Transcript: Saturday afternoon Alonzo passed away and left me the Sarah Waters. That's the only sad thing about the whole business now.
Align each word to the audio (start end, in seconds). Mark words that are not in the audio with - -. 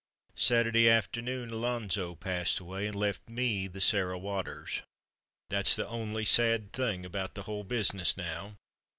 Saturday 0.33 0.89
afternoon 0.89 1.51
Alonzo 1.51 2.15
passed 2.15 2.59
away 2.59 2.87
and 2.87 2.95
left 2.95 3.29
me 3.29 3.67
the 3.67 3.79
Sarah 3.79 4.17
Waters. 4.17 4.81
That's 5.51 5.75
the 5.75 5.87
only 5.87 6.25
sad 6.25 6.73
thing 6.73 7.05
about 7.05 7.35
the 7.35 7.43
whole 7.43 7.63
business 7.63 8.17
now. 8.17 8.55